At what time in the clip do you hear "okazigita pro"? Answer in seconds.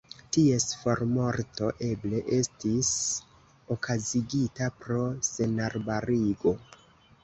3.79-5.01